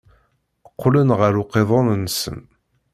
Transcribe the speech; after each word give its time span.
Qqlen 0.71 1.09
ɣer 1.19 1.33
uqiḍun-nsen. 1.41 2.39